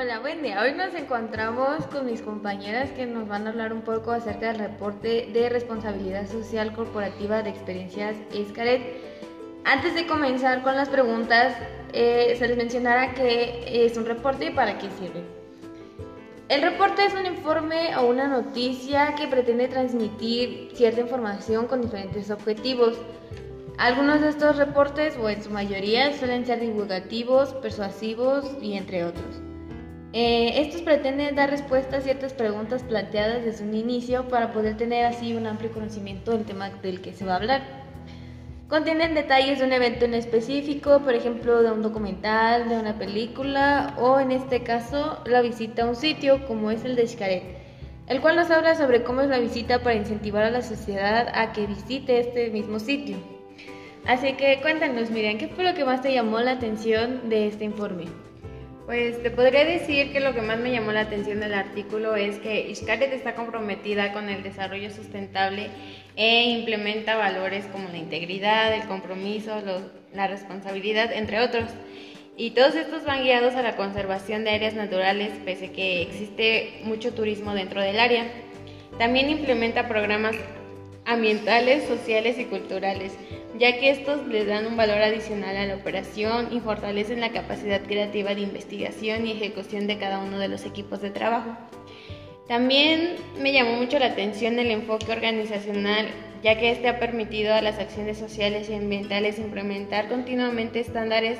Hola, 0.00 0.20
buen 0.20 0.42
día. 0.42 0.62
Hoy 0.62 0.72
nos 0.72 0.94
encontramos 0.94 1.86
con 1.88 2.06
mis 2.06 2.22
compañeras 2.22 2.90
que 2.92 3.04
nos 3.04 3.28
van 3.28 3.46
a 3.46 3.50
hablar 3.50 3.70
un 3.74 3.82
poco 3.82 4.12
acerca 4.12 4.46
del 4.46 4.58
reporte 4.58 5.28
de 5.30 5.50
responsabilidad 5.50 6.26
social 6.26 6.72
corporativa 6.72 7.42
de 7.42 7.50
experiencias 7.50 8.16
Escaret. 8.32 8.80
Antes 9.66 9.94
de 9.94 10.06
comenzar 10.06 10.62
con 10.62 10.74
las 10.74 10.88
preguntas, 10.88 11.54
eh, 11.92 12.34
se 12.38 12.48
les 12.48 12.56
mencionará 12.56 13.12
que 13.12 13.84
es 13.84 13.94
un 13.98 14.06
reporte 14.06 14.46
y 14.46 14.50
para 14.52 14.78
qué 14.78 14.88
sirve. 14.98 15.22
El 16.48 16.62
reporte 16.62 17.04
es 17.04 17.12
un 17.12 17.26
informe 17.26 17.94
o 17.98 18.06
una 18.06 18.26
noticia 18.26 19.14
que 19.16 19.28
pretende 19.28 19.68
transmitir 19.68 20.70
cierta 20.72 21.02
información 21.02 21.66
con 21.66 21.82
diferentes 21.82 22.30
objetivos. 22.30 22.96
Algunos 23.76 24.22
de 24.22 24.30
estos 24.30 24.56
reportes, 24.56 25.18
o 25.18 25.28
en 25.28 25.42
su 25.42 25.50
mayoría, 25.50 26.16
suelen 26.16 26.46
ser 26.46 26.58
divulgativos, 26.60 27.52
persuasivos 27.52 28.46
y 28.62 28.78
entre 28.78 29.04
otros. 29.04 29.42
Eh, 30.12 30.60
estos 30.60 30.82
pretenden 30.82 31.36
dar 31.36 31.50
respuesta 31.50 31.98
a 31.98 32.00
ciertas 32.00 32.32
preguntas 32.32 32.82
planteadas 32.82 33.44
desde 33.44 33.64
un 33.64 33.74
inicio 33.74 34.26
para 34.26 34.52
poder 34.52 34.76
tener 34.76 35.04
así 35.04 35.34
un 35.34 35.46
amplio 35.46 35.70
conocimiento 35.70 36.32
del 36.32 36.44
tema 36.44 36.70
del 36.70 37.00
que 37.00 37.12
se 37.12 37.24
va 37.24 37.34
a 37.34 37.36
hablar. 37.36 37.62
Contienen 38.68 39.14
detalles 39.14 39.60
de 39.60 39.64
un 39.64 39.72
evento 39.72 40.04
en 40.04 40.14
específico, 40.14 41.00
por 41.00 41.14
ejemplo, 41.14 41.62
de 41.62 41.70
un 41.70 41.82
documental, 41.82 42.68
de 42.68 42.78
una 42.78 42.98
película 42.98 43.94
o 43.98 44.18
en 44.18 44.32
este 44.32 44.62
caso 44.64 45.18
la 45.26 45.42
visita 45.42 45.82
a 45.82 45.86
un 45.88 45.96
sitio 45.96 46.44
como 46.46 46.72
es 46.72 46.84
el 46.84 46.96
de 46.96 47.06
Xcaret, 47.06 47.42
el 48.08 48.20
cual 48.20 48.34
nos 48.34 48.50
habla 48.50 48.74
sobre 48.74 49.04
cómo 49.04 49.20
es 49.20 49.28
la 49.28 49.38
visita 49.38 49.80
para 49.80 49.96
incentivar 49.96 50.42
a 50.42 50.50
la 50.50 50.62
sociedad 50.62 51.28
a 51.34 51.52
que 51.52 51.66
visite 51.66 52.18
este 52.18 52.50
mismo 52.50 52.80
sitio. 52.80 53.16
Así 54.06 54.32
que 54.32 54.60
cuéntanos, 54.60 55.10
Miriam, 55.10 55.38
¿qué 55.38 55.48
fue 55.48 55.62
lo 55.62 55.74
que 55.74 55.84
más 55.84 56.02
te 56.02 56.12
llamó 56.12 56.40
la 56.40 56.52
atención 56.52 57.28
de 57.28 57.46
este 57.48 57.64
informe? 57.64 58.29
Pues 58.90 59.22
te 59.22 59.30
podría 59.30 59.64
decir 59.64 60.10
que 60.10 60.18
lo 60.18 60.34
que 60.34 60.42
más 60.42 60.58
me 60.58 60.72
llamó 60.72 60.90
la 60.90 61.02
atención 61.02 61.38
del 61.38 61.54
artículo 61.54 62.16
es 62.16 62.40
que 62.40 62.74
Xcaret 62.74 63.12
está 63.12 63.36
comprometida 63.36 64.12
con 64.12 64.28
el 64.28 64.42
desarrollo 64.42 64.90
sustentable 64.90 65.68
e 66.16 66.50
implementa 66.50 67.14
valores 67.14 67.66
como 67.66 67.88
la 67.88 67.98
integridad, 67.98 68.74
el 68.74 68.88
compromiso, 68.88 69.62
la 70.12 70.26
responsabilidad, 70.26 71.12
entre 71.12 71.38
otros. 71.38 71.70
Y 72.36 72.50
todos 72.50 72.74
estos 72.74 73.04
van 73.04 73.22
guiados 73.22 73.54
a 73.54 73.62
la 73.62 73.76
conservación 73.76 74.42
de 74.42 74.50
áreas 74.50 74.74
naturales, 74.74 75.30
pese 75.44 75.66
a 75.66 75.72
que 75.72 76.02
existe 76.02 76.80
mucho 76.82 77.14
turismo 77.14 77.54
dentro 77.54 77.80
del 77.80 78.00
área. 78.00 78.24
También 78.98 79.30
implementa 79.30 79.86
programas 79.86 80.34
ambientales, 81.06 81.84
sociales 81.84 82.40
y 82.40 82.46
culturales, 82.46 83.12
ya 83.60 83.78
que 83.78 83.90
estos 83.90 84.26
les 84.26 84.46
dan 84.46 84.66
un 84.66 84.78
valor 84.78 85.02
adicional 85.02 85.54
a 85.54 85.66
la 85.66 85.74
operación 85.74 86.48
y 86.50 86.60
fortalecen 86.60 87.20
la 87.20 87.30
capacidad 87.30 87.82
creativa 87.82 88.34
de 88.34 88.40
investigación 88.40 89.26
y 89.26 89.32
ejecución 89.32 89.86
de 89.86 89.98
cada 89.98 90.18
uno 90.20 90.38
de 90.38 90.48
los 90.48 90.64
equipos 90.64 91.02
de 91.02 91.10
trabajo. 91.10 91.54
También 92.48 93.16
me 93.38 93.52
llamó 93.52 93.74
mucho 93.74 93.98
la 93.98 94.06
atención 94.06 94.58
el 94.58 94.70
enfoque 94.70 95.12
organizacional, 95.12 96.08
ya 96.42 96.58
que 96.58 96.70
este 96.70 96.88
ha 96.88 96.98
permitido 96.98 97.52
a 97.52 97.60
las 97.60 97.78
acciones 97.78 98.16
sociales 98.16 98.70
y 98.70 98.74
ambientales 98.74 99.38
implementar 99.38 100.08
continuamente 100.08 100.80
estándares 100.80 101.38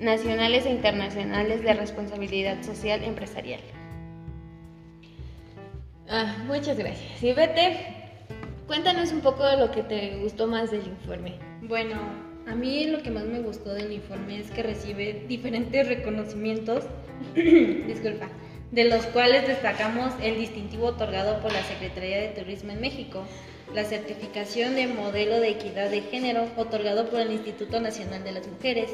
nacionales 0.00 0.64
e 0.64 0.70
internacionales 0.70 1.62
de 1.62 1.74
responsabilidad 1.74 2.62
social 2.62 3.04
empresarial. 3.04 3.60
Ah, 6.08 6.34
muchas 6.46 6.78
gracias. 6.78 7.22
Y 7.22 7.34
vete, 7.34 8.01
Cuéntanos 8.72 9.12
un 9.12 9.20
poco 9.20 9.44
de 9.44 9.58
lo 9.58 9.70
que 9.70 9.82
te 9.82 10.16
gustó 10.22 10.46
más 10.46 10.70
del 10.70 10.86
informe. 10.86 11.34
Bueno, 11.60 11.94
a 12.46 12.54
mí 12.54 12.86
lo 12.86 13.02
que 13.02 13.10
más 13.10 13.26
me 13.26 13.40
gustó 13.40 13.74
del 13.74 13.92
informe 13.92 14.40
es 14.40 14.50
que 14.50 14.62
recibe 14.62 15.26
diferentes 15.28 15.86
reconocimientos, 15.86 16.86
disculpa, 17.34 18.30
de 18.70 18.84
los 18.84 19.04
cuales 19.08 19.46
destacamos 19.46 20.14
el 20.22 20.38
distintivo 20.38 20.86
otorgado 20.86 21.38
por 21.42 21.52
la 21.52 21.62
Secretaría 21.64 22.18
de 22.22 22.28
Turismo 22.28 22.72
en 22.72 22.80
México, 22.80 23.26
la 23.74 23.84
certificación 23.84 24.74
de 24.74 24.86
modelo 24.86 25.38
de 25.38 25.50
equidad 25.50 25.90
de 25.90 26.00
género 26.00 26.46
otorgado 26.56 27.10
por 27.10 27.20
el 27.20 27.30
Instituto 27.30 27.78
Nacional 27.78 28.24
de 28.24 28.32
las 28.32 28.48
Mujeres, 28.48 28.90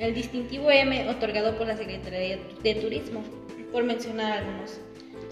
el 0.00 0.16
distintivo 0.16 0.68
M 0.68 1.08
otorgado 1.08 1.56
por 1.56 1.68
la 1.68 1.76
Secretaría 1.76 2.40
de 2.60 2.74
Turismo, 2.74 3.22
por 3.70 3.84
mencionar 3.84 4.32
algunos 4.32 4.80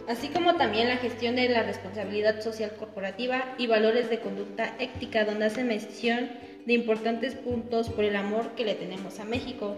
así 0.09 0.29
como 0.29 0.57
también 0.57 0.89
la 0.89 0.97
gestión 0.97 1.37
de 1.37 1.49
la 1.49 1.63
responsabilidad 1.63 2.41
social 2.41 2.73
corporativa 2.79 3.55
y 3.59 3.67
valores 3.67 4.11
de 4.11 4.21
conducta 4.21 4.75
ética, 4.79 5.25
donde 5.25 5.47
hace 5.47 5.65
mención 5.65 6.31
de 6.67 6.73
importantes 6.73 7.35
puntos 7.35 7.89
por 7.89 8.05
el 8.05 8.17
amor 8.17 8.55
que 8.55 8.65
le 8.65 8.75
tenemos 8.75 9.21
a 9.21 9.25
México. 9.25 9.77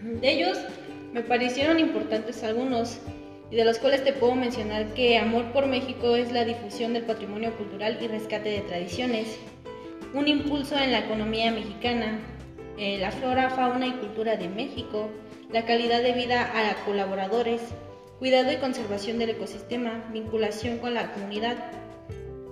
De 0.00 0.30
ellos 0.30 0.58
me 1.12 1.22
parecieron 1.22 1.78
importantes 1.78 2.42
algunos, 2.42 2.98
y 3.50 3.56
de 3.56 3.64
los 3.64 3.78
cuales 3.78 4.02
te 4.02 4.12
puedo 4.12 4.34
mencionar 4.34 4.86
que 4.94 5.18
Amor 5.18 5.52
por 5.52 5.66
México 5.66 6.16
es 6.16 6.32
la 6.32 6.44
difusión 6.44 6.92
del 6.92 7.04
patrimonio 7.04 7.56
cultural 7.56 7.98
y 8.00 8.08
rescate 8.08 8.50
de 8.50 8.60
tradiciones, 8.60 9.38
un 10.12 10.28
impulso 10.28 10.76
en 10.78 10.92
la 10.92 11.00
economía 11.00 11.52
mexicana, 11.52 12.18
eh, 12.78 12.98
la 12.98 13.12
flora, 13.12 13.50
fauna 13.50 13.86
y 13.86 13.92
cultura 13.92 14.36
de 14.36 14.48
México, 14.48 15.08
la 15.52 15.64
calidad 15.64 16.02
de 16.02 16.12
vida 16.12 16.42
a 16.42 16.84
colaboradores, 16.84 17.60
cuidado 18.18 18.52
y 18.52 18.56
conservación 18.56 19.18
del 19.18 19.30
ecosistema, 19.30 20.04
vinculación 20.12 20.78
con 20.78 20.94
la 20.94 21.12
comunidad 21.12 21.56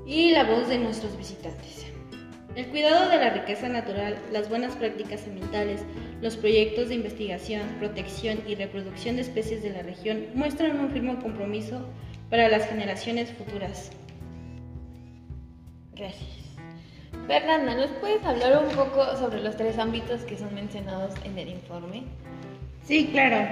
y 0.07 0.31
la 0.31 0.45
voz 0.45 0.69
de 0.69 0.79
nuestros 0.79 1.17
visitantes. 1.17 1.87
El 2.55 2.67
cuidado 2.67 3.09
de 3.09 3.17
la 3.17 3.31
riqueza 3.31 3.69
natural, 3.69 4.19
las 4.31 4.51
buenas 4.51 4.77
prácticas 4.77 5.27
ambientales, 5.27 5.81
los 6.21 6.37
proyectos 6.37 6.91
de 6.91 6.97
investigación, 6.97 7.63
protección 7.79 8.41
y 8.47 8.55
reproducción 8.57 9.17
de 9.17 9.23
especies 9.23 9.63
de 9.63 9.71
la 9.71 9.83
región 9.83 10.27
muestran 10.35 10.79
un 10.79 10.91
firme 10.91 11.17
compromiso 11.19 11.87
para 12.29 12.49
las 12.49 12.67
generaciones 12.69 13.31
futuras. 13.31 13.91
Gracias. 15.95 16.43
Fernanda, 17.27 17.75
¿nos 17.75 17.91
puedes 17.93 18.23
hablar 18.25 18.65
un 18.65 18.75
poco 18.75 19.17
sobre 19.17 19.41
los 19.43 19.57
tres 19.57 19.79
ámbitos 19.79 20.23
que 20.23 20.37
son 20.37 20.55
mencionados 20.55 21.15
en 21.25 21.39
el 21.39 21.49
informe? 21.49 22.03
Sí, 22.85 23.09
claro. 23.13 23.49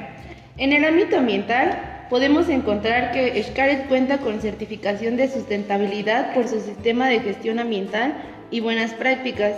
En 0.61 0.73
el 0.75 0.85
ámbito 0.85 1.17
ambiental, 1.17 2.07
podemos 2.11 2.51
encontrar 2.51 3.13
que 3.13 3.43
Xcaret 3.43 3.89
cuenta 3.89 4.19
con 4.19 4.43
certificación 4.43 5.17
de 5.17 5.31
sustentabilidad 5.31 6.35
por 6.35 6.49
su 6.49 6.61
sistema 6.61 7.09
de 7.09 7.21
gestión 7.21 7.59
ambiental 7.59 8.13
y 8.51 8.61
buenas 8.61 8.93
prácticas. 8.93 9.57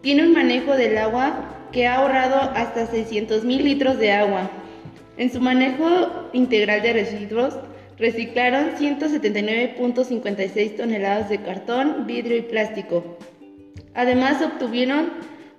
Tiene 0.00 0.24
un 0.24 0.32
manejo 0.34 0.76
del 0.76 0.96
agua 0.96 1.56
que 1.72 1.88
ha 1.88 1.96
ahorrado 1.96 2.36
hasta 2.54 2.86
600 2.86 3.42
mil 3.42 3.64
litros 3.64 3.98
de 3.98 4.12
agua. 4.12 4.48
En 5.16 5.32
su 5.32 5.40
manejo 5.40 6.28
integral 6.32 6.82
de 6.82 6.92
residuos, 6.92 7.58
reciclaron 7.98 8.76
179.56 8.78 10.76
toneladas 10.76 11.30
de 11.30 11.38
cartón, 11.38 12.06
vidrio 12.06 12.36
y 12.36 12.42
plástico. 12.42 13.18
Además, 13.92 14.40
obtuvieron 14.40 15.14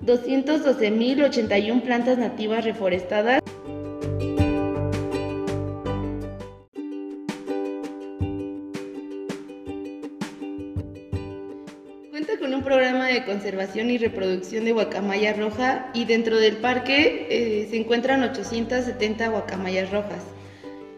212.081 0.05 1.81
plantas 1.81 2.17
nativas 2.17 2.63
reforestadas. 2.63 3.41
Programa 12.69 13.07
de 13.07 13.25
conservación 13.25 13.89
y 13.89 13.97
reproducción 13.97 14.63
de 14.63 14.73
guacamaya 14.73 15.33
roja 15.33 15.89
y 15.93 16.05
dentro 16.05 16.37
del 16.37 16.57
parque 16.57 17.27
eh, 17.29 17.67
se 17.69 17.77
encuentran 17.77 18.23
870 18.23 19.27
guacamayas 19.29 19.89
rojas. 19.91 20.23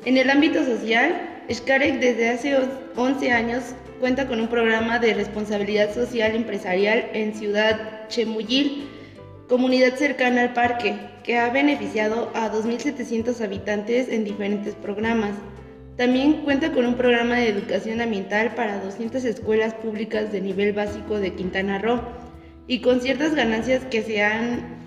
En 0.04 0.18
el 0.18 0.30
ámbito 0.30 0.66
social, 0.66 1.44
Xcarec 1.50 2.00
desde 2.00 2.30
hace 2.30 2.58
11 2.98 3.32
años 3.32 3.64
cuenta 4.02 4.28
con 4.28 4.42
un 4.42 4.50
programa 4.50 5.00
de 5.00 5.14
responsabilidad 5.14 5.94
social 5.94 6.36
empresarial 6.36 7.06
en 7.14 7.34
Ciudad 7.34 8.08
Chemuyil, 8.10 8.90
comunidad 9.48 9.96
cercana 9.96 10.42
al 10.42 10.54
parque, 10.54 10.96
que 11.24 11.38
ha 11.38 11.50
beneficiado 11.50 12.32
a 12.34 12.52
2.700 12.52 13.42
habitantes 13.42 14.10
en 14.10 14.26
diferentes 14.26 14.76
programas. 14.76 15.32
También 16.02 16.42
cuenta 16.42 16.72
con 16.72 16.88
un 16.88 16.96
programa 16.96 17.36
de 17.36 17.50
educación 17.50 18.02
ambiental 18.02 18.56
para 18.56 18.84
200 18.84 19.24
escuelas 19.24 19.76
públicas 19.76 20.32
de 20.32 20.42
nivel 20.42 20.74
básico 20.74 21.20
de 21.20 21.36
Quintana 21.36 21.78
Roo 21.78 22.02
y 22.66 22.80
con 22.80 23.02
ciertas 23.02 23.36
ganancias 23.36 23.86
que 23.86 24.02
se 24.02 24.24
han, 24.24 24.80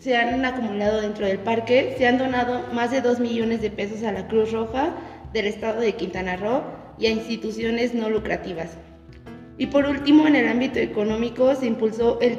se 0.00 0.16
han 0.16 0.44
acumulado 0.44 1.02
dentro 1.02 1.24
del 1.24 1.38
parque, 1.38 1.94
se 1.96 2.08
han 2.08 2.18
donado 2.18 2.64
más 2.72 2.90
de 2.90 3.00
2 3.00 3.20
millones 3.20 3.62
de 3.62 3.70
pesos 3.70 4.02
a 4.02 4.10
la 4.10 4.26
Cruz 4.26 4.50
Roja 4.50 4.92
del 5.32 5.46
estado 5.46 5.80
de 5.80 5.92
Quintana 5.92 6.34
Roo 6.34 6.64
y 6.98 7.06
a 7.06 7.10
instituciones 7.10 7.94
no 7.94 8.10
lucrativas. 8.10 8.76
Y 9.56 9.66
por 9.66 9.86
último, 9.86 10.26
en 10.26 10.34
el 10.34 10.48
ámbito 10.48 10.80
económico 10.80 11.54
se 11.54 11.66
impulsó 11.66 12.18
el 12.20 12.38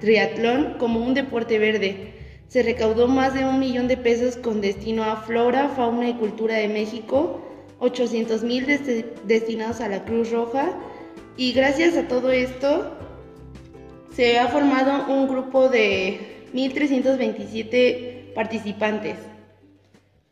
triatlón 0.00 0.74
como 0.78 1.00
un 1.00 1.14
deporte 1.14 1.58
verde 1.58 2.09
se 2.50 2.64
recaudó 2.64 3.06
más 3.06 3.32
de 3.32 3.44
un 3.44 3.60
millón 3.60 3.86
de 3.86 3.96
pesos 3.96 4.36
con 4.36 4.60
destino 4.60 5.04
a 5.04 5.18
flora, 5.18 5.68
fauna 5.68 6.08
y 6.08 6.14
cultura 6.14 6.56
de 6.56 6.66
México, 6.66 7.40
800 7.78 8.42
mil 8.42 8.66
destinados 9.24 9.80
a 9.80 9.88
la 9.88 10.04
Cruz 10.04 10.32
Roja 10.32 10.72
y 11.36 11.52
gracias 11.52 11.96
a 11.96 12.08
todo 12.08 12.32
esto 12.32 12.96
se 14.16 14.40
ha 14.40 14.48
formado 14.48 15.06
un 15.12 15.28
grupo 15.28 15.68
de 15.68 16.48
1.327 16.52 18.34
participantes. 18.34 19.16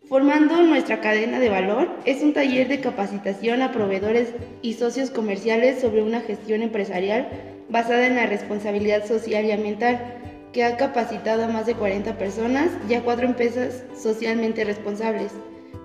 Formando 0.08 0.60
nuestra 0.62 1.00
cadena 1.00 1.38
de 1.38 1.50
valor 1.50 1.88
es 2.04 2.20
un 2.20 2.32
taller 2.32 2.66
de 2.66 2.80
capacitación 2.80 3.62
a 3.62 3.70
proveedores 3.70 4.34
y 4.60 4.72
socios 4.72 5.10
comerciales 5.10 5.80
sobre 5.80 6.02
una 6.02 6.20
gestión 6.22 6.62
empresarial 6.62 7.28
basada 7.68 8.08
en 8.08 8.16
la 8.16 8.26
responsabilidad 8.26 9.06
social 9.06 9.44
y 9.44 9.52
ambiental, 9.52 10.27
que 10.52 10.64
ha 10.64 10.76
capacitado 10.76 11.44
a 11.44 11.48
más 11.48 11.66
de 11.66 11.74
40 11.74 12.16
personas 12.18 12.70
y 12.88 12.94
a 12.94 13.02
cuatro 13.02 13.26
empresas 13.26 13.84
socialmente 13.96 14.64
responsables, 14.64 15.32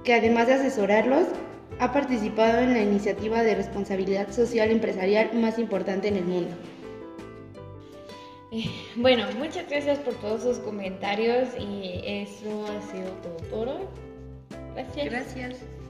que 0.04 0.14
además 0.14 0.48
de 0.48 0.54
asesorarlos, 0.54 1.28
ha 1.80 1.92
participado 1.92 2.60
en 2.60 2.74
la 2.74 2.82
iniciativa 2.82 3.44
de 3.44 3.56
responsabilidad 3.56 4.32
social 4.32 4.72
empresarial 4.72 5.34
más 5.34 5.60
importante 5.60 6.08
en 6.08 6.18
el 6.18 6.26
mundo. 6.26 6.56
Eh, 8.52 8.70
bueno, 8.96 9.26
muchas 9.38 9.68
gracias 9.68 9.98
por 10.00 10.14
todos 10.16 10.44
sus 10.44 10.60
comentarios 10.60 11.50
y 11.60 12.02
eso 12.06 12.66
ha 12.68 12.92
sido 12.92 13.10
todo 13.24 13.38
por 13.50 13.68
hoy. 13.68 13.84
Gracias. 14.76 15.06
Gracias. 15.06 15.83